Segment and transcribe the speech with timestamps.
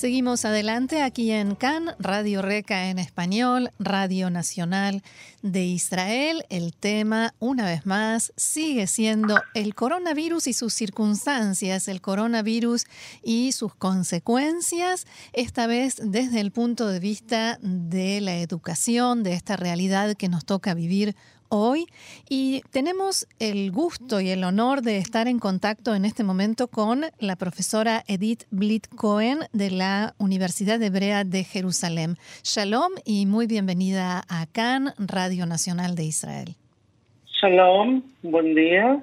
[0.00, 5.02] Seguimos adelante aquí en CAN, Radio Reca en español, Radio Nacional
[5.42, 6.46] de Israel.
[6.48, 12.86] El tema, una vez más, sigue siendo el coronavirus y sus circunstancias, el coronavirus
[13.22, 19.58] y sus consecuencias, esta vez desde el punto de vista de la educación, de esta
[19.58, 21.14] realidad que nos toca vivir
[21.50, 21.86] hoy
[22.28, 27.04] y tenemos el gusto y el honor de estar en contacto en este momento con
[27.18, 32.16] la profesora Edith Blit Cohen de la Universidad Hebrea de Jerusalén.
[32.42, 36.56] Shalom y muy bienvenida a CAN, Radio Nacional de Israel.
[37.26, 39.02] Shalom, buen día.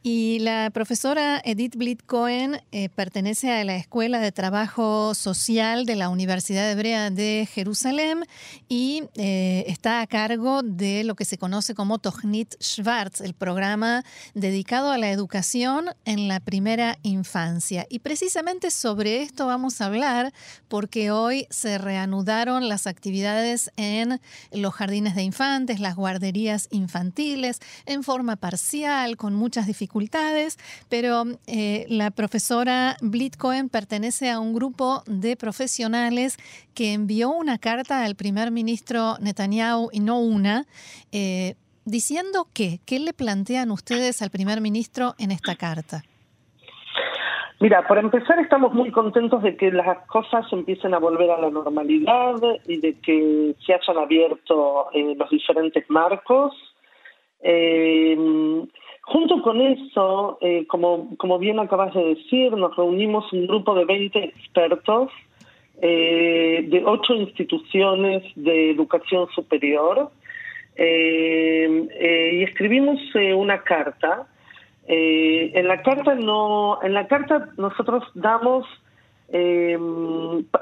[0.00, 5.96] Y la profesora Edith Blit Cohen eh, pertenece a la Escuela de Trabajo Social de
[5.96, 8.24] la Universidad Hebrea de Jerusalén
[8.68, 14.04] y eh, está a cargo de lo que se conoce como Tochnit Schwartz, el programa
[14.34, 17.84] dedicado a la educación en la primera infancia.
[17.90, 20.32] Y precisamente sobre esto vamos a hablar
[20.68, 24.20] porque hoy se reanudaron las actividades en
[24.52, 29.87] los jardines de infantes, las guarderías infantiles, en forma parcial, con muchas dificultades
[30.88, 36.36] pero eh, la profesora Blitcoen pertenece a un grupo de profesionales
[36.74, 40.64] que envió una carta al primer ministro Netanyahu, y no una,
[41.12, 46.02] eh, diciendo que, ¿qué le plantean ustedes al primer ministro en esta carta?
[47.60, 51.50] Mira, por empezar estamos muy contentos de que las cosas empiecen a volver a la
[51.50, 52.34] normalidad
[52.66, 56.54] y de que se hayan abierto eh, los diferentes marcos.
[59.10, 63.86] Junto con eso, eh, como, como bien acabas de decir, nos reunimos un grupo de
[63.86, 65.10] 20 expertos
[65.80, 70.10] eh, de ocho instituciones de educación superior
[70.76, 73.00] eh, y escribimos
[73.34, 74.26] una carta.
[74.86, 78.66] en la carta no, en la carta nosotros damos,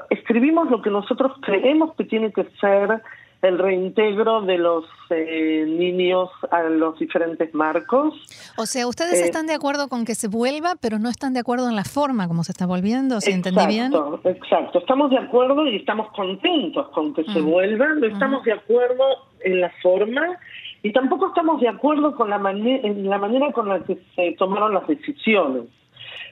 [0.09, 3.01] escribimos lo que nosotros creemos que tiene que ser
[3.41, 8.15] el reintegro de los eh, niños a los diferentes marcos.
[8.57, 11.41] O sea, ustedes eh, están de acuerdo con que se vuelva, pero no están de
[11.41, 13.93] acuerdo en la forma como se está volviendo, ¿se entendí bien?
[14.23, 17.45] Exacto, estamos de acuerdo y estamos contentos con que se mm.
[17.45, 19.03] vuelva, no estamos de acuerdo
[19.41, 20.37] en la forma
[20.81, 24.73] y tampoco estamos de acuerdo con la, en la manera con la que se tomaron
[24.73, 25.63] las decisiones.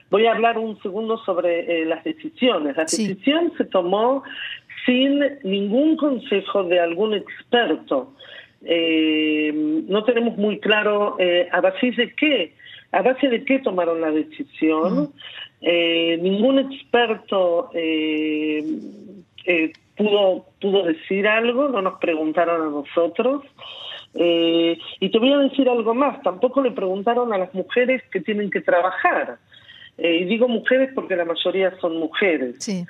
[0.08, 2.76] Voy a hablar un segundo sobre eh, las decisiones.
[2.76, 4.22] La decisión se tomó
[4.86, 8.14] sin ningún consejo de algún experto.
[8.64, 9.52] Eh,
[9.88, 12.54] no tenemos muy claro eh, a base de qué,
[12.92, 15.12] a base de qué tomaron la decisión.
[15.60, 17.70] Eh, ningún experto
[19.96, 23.42] pudo pudo decir algo, no nos preguntaron a nosotros.
[24.14, 28.50] y te voy a decir algo más, tampoco le preguntaron a las mujeres que tienen
[28.50, 29.38] que trabajar.
[29.98, 32.56] y digo mujeres porque la mayoría son mujeres.
[32.60, 32.84] Sí.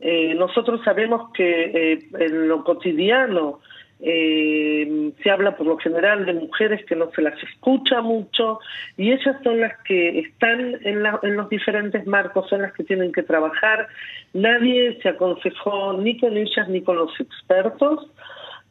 [0.00, 3.58] Eh, nosotros sabemos que eh, en lo cotidiano
[4.00, 8.60] eh, se habla por lo general de mujeres que no se las escucha mucho
[8.96, 13.10] y ellas son las que están en, en los diferentes marcos, son las que tienen
[13.10, 13.88] que trabajar.
[14.34, 18.06] Nadie se aconsejó ni con ellas ni con los expertos.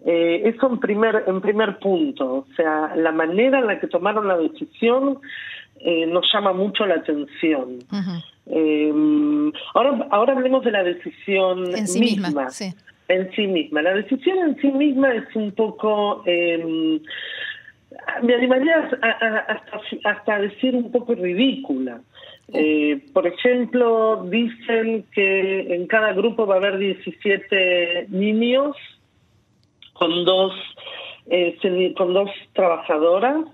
[0.05, 4.37] eso en primer, en primer punto, o sea, la manera en la que tomaron la
[4.37, 5.19] decisión
[6.07, 7.79] nos llama mucho la atención.
[8.49, 12.47] Eh, ahora, ahora hablemos de la decisión en sí misma.
[13.09, 13.81] En sí misma.
[13.81, 16.99] La decisión en sí misma es un poco, eh,
[18.21, 22.01] me animaría hasta, hasta decir un poco ridícula.
[22.53, 28.75] Eh, por ejemplo, dicen que en cada grupo va a haber 17 niños
[29.93, 30.53] con dos,
[31.29, 31.57] eh,
[31.97, 33.45] con dos trabajadoras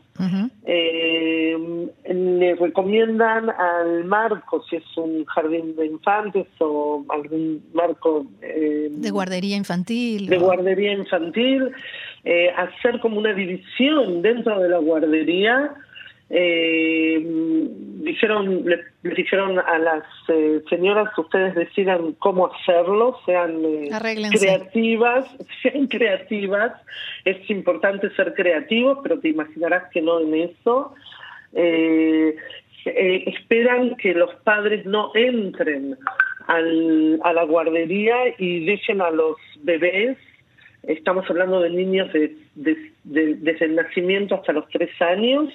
[0.65, 1.57] eh,
[2.05, 9.09] le recomiendan al marco, si es un jardín de infantes o algún marco eh, de
[9.09, 10.27] guardería infantil.
[10.27, 11.71] De guardería infantil,
[12.23, 15.73] eh, hacer como una división dentro de la guardería
[16.35, 17.21] eh,
[18.03, 23.89] dijeron, le, dijeron a las eh, señoras que ustedes decidan cómo hacerlo, sean eh,
[24.31, 25.27] creativas,
[25.61, 26.73] sean creativas.
[27.23, 30.95] Es importante ser creativos, pero te imaginarás que no en eso.
[31.53, 32.35] Eh,
[32.85, 35.95] esperan que los padres no entren
[36.47, 40.17] al, a la guardería y dejen a los bebés
[40.83, 42.35] estamos hablando de niños de,
[43.03, 45.53] desde el nacimiento hasta los tres años,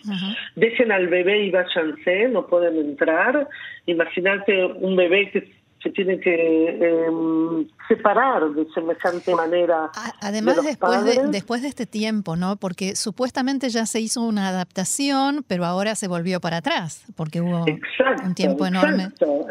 [0.56, 3.48] dejen al bebé y váyanse, no pueden entrar.
[3.86, 9.90] Imagínate un bebé que se tiene que em, separar de semejante manera.
[10.20, 12.56] Además, después, de, después de este tiempo, ¿no?
[12.56, 17.64] Porque supuestamente ya se hizo una adaptación, pero ahora se volvió para atrás, porque hubo
[17.64, 19.04] un tiempo enorme.
[19.04, 19.46] Exacto.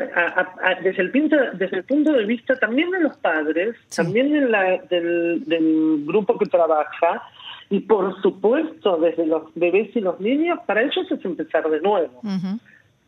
[0.83, 4.81] desde, el punto, desde el punto de vista también de los padres, también de la,
[4.89, 7.23] del, del grupo que trabaja,
[7.69, 12.21] y por supuesto desde los bebés y los niños, para ellos es empezar de nuevo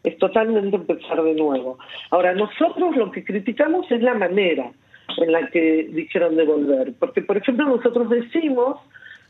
[0.03, 1.77] es totalmente empezar de nuevo.
[2.09, 4.71] Ahora, nosotros lo que criticamos es la manera
[5.17, 8.77] en la que dijeron de volver, porque, por ejemplo, nosotros decimos,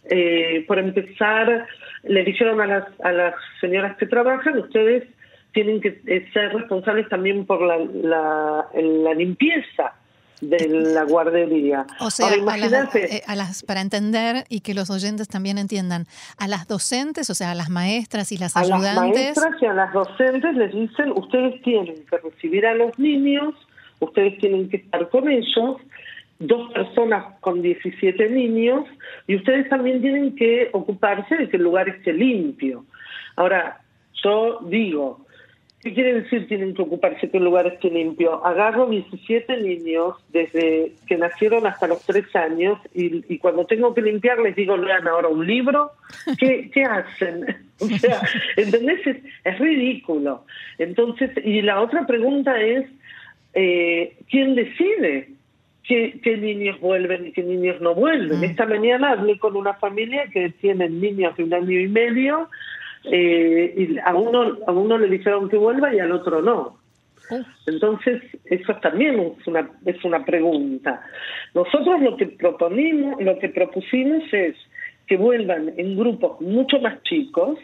[0.09, 1.65] eh, por empezar,
[2.03, 5.07] le dijeron a las, a las señoras que trabajan, ustedes
[5.53, 9.93] tienen que eh, ser responsables también por la, la, la limpieza
[10.41, 11.85] de la guardería.
[11.99, 16.05] O sea, eh, a, las, para entender y que los oyentes también entiendan,
[16.37, 18.89] a las docentes, o sea, a las maestras y las ayudantes.
[18.89, 22.97] A las maestras y a las docentes les dicen, ustedes tienen que recibir a los
[22.97, 23.53] niños,
[23.99, 25.77] ustedes tienen que estar con ellos,
[26.39, 28.85] dos personas con 17 niños,
[29.27, 32.85] y ustedes también tienen que ocuparse de que el lugar esté limpio.
[33.35, 33.81] Ahora,
[34.23, 35.25] yo digo,
[35.81, 38.45] ¿Qué quiere decir tienen que ocuparse el lugar esté limpio?
[38.45, 44.39] Agarro 17 niños desde que nacieron hasta los 3 años y, cuando tengo que limpiar
[44.39, 45.91] les digo, lean ahora un libro.
[46.37, 47.45] ¿Qué, qué hacen?
[47.79, 48.21] O sea,
[48.57, 48.99] ¿entendés?
[49.45, 50.45] Es, ridículo.
[50.77, 52.85] Entonces, y la otra pregunta es,
[53.53, 55.29] eh, ¿quién decide?
[55.83, 58.41] Qué, qué, niños vuelven y qué niños no vuelven.
[58.41, 58.43] Mm.
[58.43, 62.49] Esta mañana hablé con una familia que tiene niños de un año y medio
[63.05, 66.77] eh, y a uno, a uno le dijeron que vuelva y al otro no.
[67.67, 71.01] Entonces, eso también es una, es una pregunta.
[71.53, 74.55] Nosotros lo que proponimos, lo que propusimos es
[75.05, 77.59] que vuelvan en grupos mucho más chicos,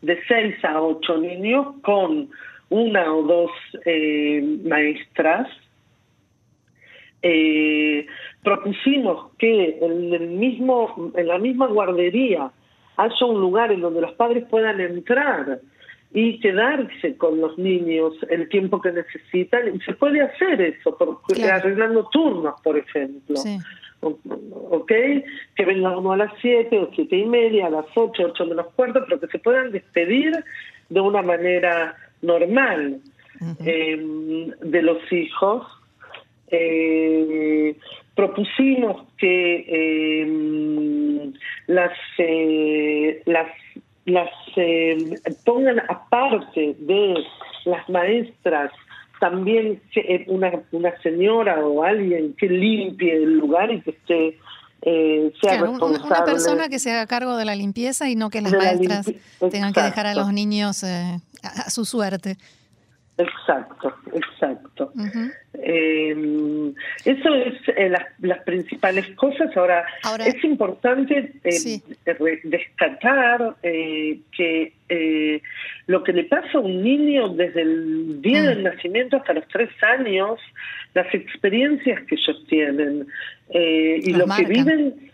[0.00, 2.30] de 6 a 8 niños, con
[2.70, 3.50] una o dos
[3.84, 5.48] eh, maestras.
[7.22, 8.06] Eh,
[8.42, 12.50] propusimos que en el mismo, en la misma guardería
[12.96, 15.60] haya un lugar en donde los padres puedan entrar
[16.14, 19.74] y quedarse con los niños el tiempo que necesitan.
[19.74, 23.36] Y se puede hacer eso, porque, arreglando turnos, por ejemplo.
[24.00, 24.92] ¿Ok?
[25.56, 28.66] Que venga uno a las siete o siete y media, a las ocho, ocho menos
[28.74, 30.32] cuarto, pero que se puedan despedir
[30.88, 33.00] de una manera normal
[33.60, 35.66] em, de los hijos.
[36.48, 37.74] Eh,
[38.14, 41.32] propusimos que em,
[41.66, 43.48] las, eh, las,
[44.04, 45.14] las em,
[45.44, 47.14] pongan aparte de
[47.64, 48.70] las maestras
[49.20, 54.38] también eh, una, una señora o alguien que limpie el lugar y que esté
[54.82, 56.06] eh, sea responsable.
[56.06, 59.06] Una persona que se haga cargo de la limpieza y no que las maestras
[59.50, 62.36] tengan que dejar a los niños a su suerte.
[63.16, 64.92] Exacto, exacto.
[65.64, 66.72] Eh,
[67.04, 69.56] eso es eh, las, principales cosas.
[69.56, 69.84] Ahora,
[70.26, 71.82] es importante eh,
[72.44, 74.72] destacar eh, que
[75.86, 78.64] lo que le pasa a un niño desde el día del mm.
[78.64, 80.38] nacimiento hasta los tres años,
[80.94, 83.06] las experiencias que ellos tienen
[83.50, 85.11] y lo que viven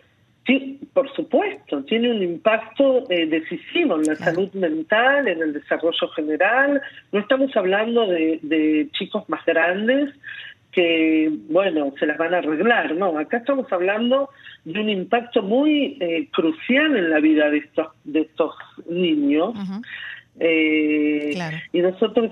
[0.48, 6.08] Sí, por supuesto, tiene un impacto eh, decisivo en la salud mental, en el desarrollo
[6.16, 6.80] general.
[7.12, 10.08] No estamos hablando de, chicos más grandes
[10.72, 13.18] que, bueno, se las van a arreglar, no.
[13.18, 14.30] Acá estamos hablando
[14.64, 18.54] de un impacto muy eh, crucial en la vida de estos, de estos
[18.88, 19.52] niños.
[20.40, 21.38] Eh,
[21.74, 22.30] y nosotros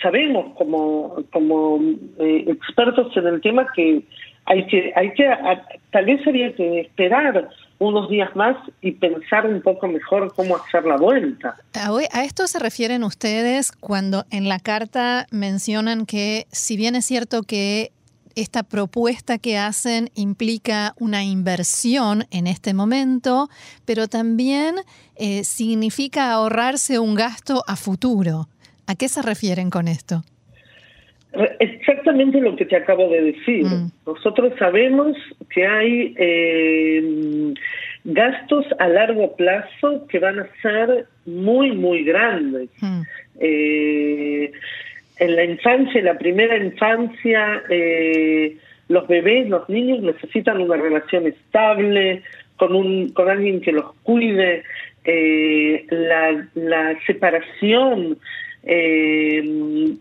[0.00, 1.82] sabemos como, como
[2.18, 4.04] expertos en el tema que
[4.48, 5.28] hay que, hay que,
[5.92, 10.84] tal vez habría que esperar unos días más y pensar un poco mejor cómo hacer
[10.84, 11.56] la vuelta.
[11.74, 17.42] A esto se refieren ustedes cuando en la carta mencionan que si bien es cierto
[17.42, 17.92] que
[18.34, 23.48] esta propuesta que hacen implica una inversión en este momento,
[23.84, 24.76] pero también
[25.16, 28.48] eh, significa ahorrarse un gasto a futuro.
[28.86, 30.22] ¿A qué se refieren con esto?
[31.32, 33.64] Exactamente lo que te acabo de decir.
[33.64, 33.90] Mm.
[34.06, 35.16] Nosotros sabemos
[35.50, 37.54] que hay eh,
[38.04, 42.70] gastos a largo plazo que van a ser muy, muy grandes.
[42.80, 43.02] Mm.
[43.40, 44.52] Eh,
[45.18, 48.56] en la infancia, en la primera infancia, eh,
[48.88, 52.22] los bebés, los niños necesitan una relación estable,
[52.56, 54.64] con, un, con alguien que los cuide.
[55.04, 58.18] la, la separación
[58.64, 59.42] eh,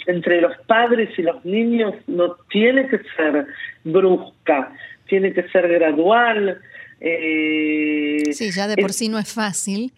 [0.08, 3.46] entre los padres y los niños no tiene que ser
[3.84, 4.72] brusca,
[5.08, 6.60] tiene que ser gradual.
[7.00, 9.94] Eh, sí, ya de por sí no es fácil.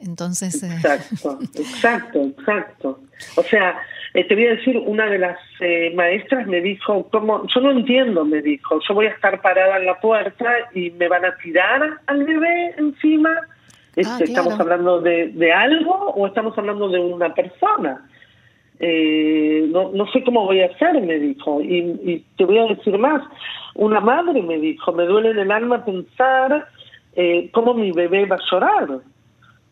[0.00, 0.62] Entonces.
[0.62, 3.00] Eh, exacto, exacto, exacto.
[3.36, 3.78] O sea,
[4.12, 5.38] eh, te voy a decir, una de las
[5.94, 7.46] maestras me dijo, ¿cómo?
[7.54, 11.08] yo no entiendo, me dijo, yo voy a estar parada en la puerta y me
[11.08, 13.30] van a tirar al bebé encima.
[13.96, 18.08] Ah, este, ¿Estamos hablando de, de, algo o estamos hablando de una persona?
[18.80, 21.60] Eh, no, no sé cómo voy a hacer, me dijo.
[21.60, 23.22] Y, y, te voy a decir más,
[23.74, 26.68] una madre me dijo, me duele en el alma pensar
[27.14, 29.00] eh, cómo mi bebé va a llorar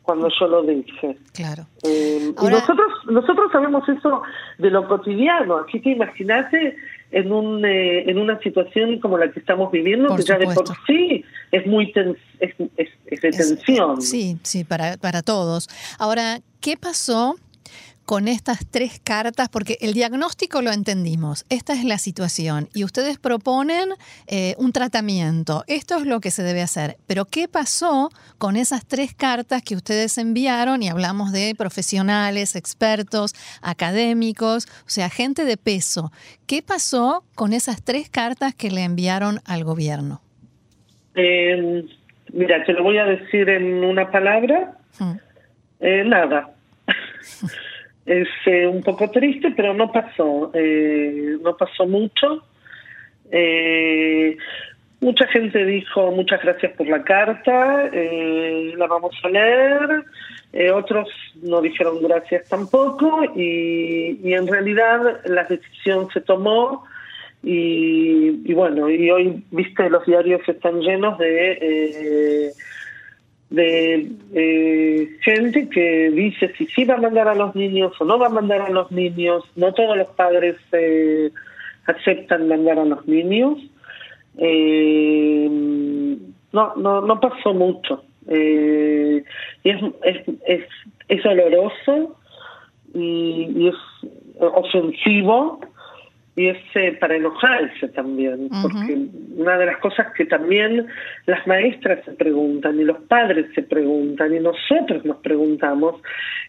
[0.02, 1.16] cuando yo lo dije.
[1.32, 1.66] Claro.
[1.82, 4.22] Eh, y nosotros, nosotros sabemos eso
[4.58, 6.76] de lo cotidiano, así que imagínate
[7.12, 10.64] en, un, eh, en una situación como la que estamos viviendo, que ya de por
[10.86, 11.92] sí es muy
[12.40, 12.90] es, es,
[13.22, 14.00] de tensión.
[14.00, 15.68] sí, sí, para, para todos.
[15.98, 17.36] Ahora, ¿qué pasó?
[18.12, 19.48] Con estas tres cartas?
[19.48, 23.88] Porque el diagnóstico lo entendimos, esta es la situación y ustedes proponen
[24.26, 28.86] eh, un tratamiento, esto es lo que se debe hacer, pero ¿qué pasó con esas
[28.86, 35.56] tres cartas que ustedes enviaron y hablamos de profesionales, expertos, académicos, o sea, gente de
[35.56, 36.12] peso?
[36.46, 40.20] ¿Qué pasó con esas tres cartas que le enviaron al gobierno?
[41.14, 41.86] Eh,
[42.30, 44.76] mira, te lo voy a decir en una palabra.
[44.98, 45.12] Mm.
[45.80, 46.50] Eh, nada.
[48.04, 52.44] Es eh, un poco triste, pero no pasó, eh, no pasó mucho.
[53.30, 54.36] Eh,
[55.00, 60.04] mucha gente dijo muchas gracias por la carta, la vamos a leer.
[60.74, 61.08] otros
[61.42, 66.84] no dijeron gracias tampoco y, y, en realidad la decisión se tomó
[67.42, 72.52] y, y, bueno, y hoy, viste, los diarios están llenos de
[73.52, 78.18] de eh, gente que dice si sí va a mandar a los niños o no
[78.18, 79.44] va a mandar a los niños.
[79.56, 81.30] No todos los padres eh,
[81.86, 83.58] aceptan mandar a los niños.
[84.38, 85.48] Eh,
[86.52, 88.02] no, no, no pasó mucho.
[88.26, 90.64] y es, es, es,
[91.08, 92.16] es doloroso
[92.94, 93.74] y es
[94.38, 95.60] ofensivo
[96.34, 98.96] y es eh, para enojarse también, porque
[99.36, 100.86] una de las cosas que también
[101.26, 106.00] las maestras se preguntan y los padres se preguntan y nosotros nos preguntamos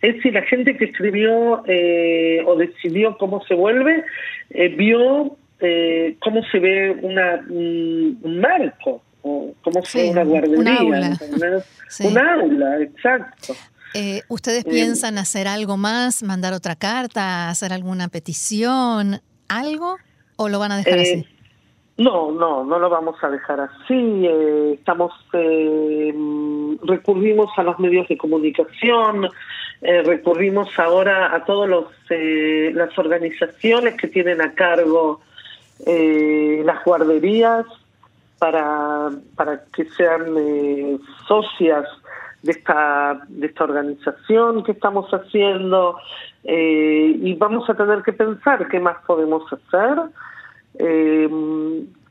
[0.01, 4.05] es si la gente que escribió eh, o decidió cómo se vuelve
[4.51, 5.37] eh, vio
[6.19, 11.17] cómo se ve una un, marco o cómo se ve una guardería, un aula,
[12.03, 13.53] un aula exacto.
[14.27, 19.21] ¿Ustedes piensan hacer algo más, mandar otra carta, hacer alguna petición?
[19.57, 19.97] Algo
[20.35, 21.11] o lo van a dejar así?
[21.11, 21.27] Eh,
[21.97, 24.25] no, no, no lo vamos a dejar así.
[24.25, 26.13] Eh, estamos eh,
[26.83, 29.29] recurrimos a los medios de comunicación,
[29.81, 31.69] recurrimos ahora a todas
[32.09, 35.19] las organizaciones que tienen a cargo
[35.85, 37.65] las guarderías
[38.39, 41.85] para para que sean socias
[42.43, 45.97] de esta, de esta organización que estamos haciendo
[46.43, 49.97] eh, y vamos a tener que pensar qué más podemos hacer.
[50.79, 51.29] Eh,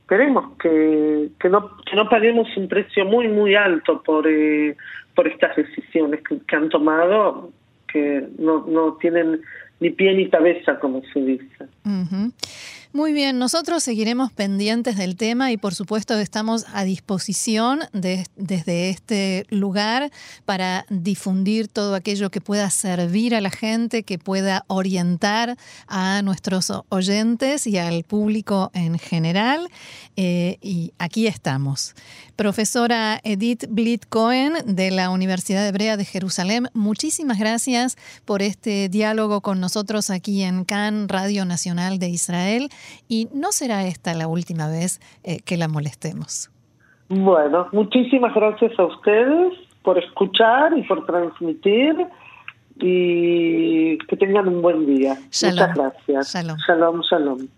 [0.09, 4.77] queremos que, que, no, que no paguemos un precio muy, muy alto por, eh,
[5.15, 7.51] por estas decisiones que, han tomado,
[7.89, 9.41] que no, no tienen
[9.81, 11.67] ni pie ni cabeza, como se dice.
[12.93, 19.47] Muy bien, nosotros seguiremos pendientes del tema y por supuesto estamos a disposición desde este
[19.49, 20.13] lugar
[20.45, 25.57] para difundir todo aquello que pueda servir a la gente, que pueda orientar
[25.89, 29.69] a nuestros oyentes y al público en general.
[30.17, 31.95] Eh, y aquí estamos.
[32.37, 37.97] Profesora Edith Blit Cohen de la Universidad Hebrea de Jerusalén, muchísimas gracias
[38.27, 42.69] por este diálogo con nosotros aquí en CAN, Radio Nacional de Israel
[43.09, 46.51] y no será esta la última vez eh, que la molestemos.
[47.09, 51.95] Bueno, muchísimas gracias a ustedes por escuchar y por transmitir
[52.77, 55.15] y que tengan un buen día.
[55.15, 56.33] Muchas gracias.
[56.33, 57.03] Shalom, shalom.
[57.03, 57.49] shalom.